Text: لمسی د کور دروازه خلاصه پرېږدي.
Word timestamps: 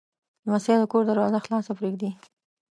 لمسی 0.45 0.75
د 0.79 0.83
کور 0.91 1.03
دروازه 1.05 1.39
خلاصه 1.45 1.71
پرېږدي. 1.79 2.09